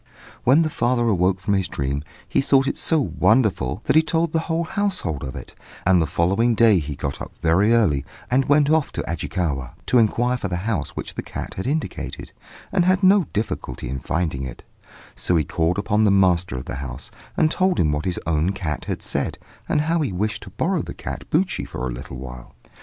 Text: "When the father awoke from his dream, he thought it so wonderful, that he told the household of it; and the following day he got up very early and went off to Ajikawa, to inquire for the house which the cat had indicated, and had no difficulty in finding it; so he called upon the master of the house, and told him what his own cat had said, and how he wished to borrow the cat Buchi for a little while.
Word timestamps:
"When 0.45 0.63
the 0.63 0.71
father 0.71 1.07
awoke 1.07 1.39
from 1.39 1.53
his 1.53 1.67
dream, 1.67 2.03
he 2.27 2.41
thought 2.41 2.65
it 2.65 2.75
so 2.75 2.99
wonderful, 2.99 3.81
that 3.83 3.95
he 3.95 4.01
told 4.01 4.31
the 4.31 4.49
household 4.69 5.23
of 5.23 5.35
it; 5.35 5.53
and 5.85 6.01
the 6.01 6.07
following 6.07 6.55
day 6.55 6.79
he 6.79 6.95
got 6.95 7.21
up 7.21 7.33
very 7.43 7.71
early 7.71 8.03
and 8.31 8.45
went 8.45 8.67
off 8.71 8.91
to 8.93 9.03
Ajikawa, 9.07 9.75
to 9.85 9.99
inquire 9.99 10.37
for 10.37 10.47
the 10.47 10.55
house 10.65 10.95
which 10.95 11.13
the 11.13 11.21
cat 11.21 11.53
had 11.53 11.67
indicated, 11.67 12.31
and 12.71 12.83
had 12.83 13.03
no 13.03 13.25
difficulty 13.25 13.89
in 13.89 13.99
finding 13.99 14.43
it; 14.43 14.63
so 15.13 15.35
he 15.35 15.43
called 15.43 15.77
upon 15.77 16.03
the 16.03 16.09
master 16.09 16.55
of 16.55 16.65
the 16.65 16.77
house, 16.77 17.11
and 17.37 17.51
told 17.51 17.79
him 17.79 17.91
what 17.91 18.05
his 18.05 18.19
own 18.25 18.53
cat 18.53 18.85
had 18.85 19.03
said, 19.03 19.37
and 19.69 19.81
how 19.81 20.01
he 20.01 20.11
wished 20.11 20.41
to 20.41 20.49
borrow 20.49 20.81
the 20.81 20.95
cat 20.95 21.29
Buchi 21.29 21.63
for 21.63 21.87
a 21.87 21.91
little 21.93 22.17
while. 22.17 22.55